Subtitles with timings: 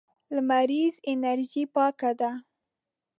[0.35, 2.31] لمريزه انرژي پاکه ده.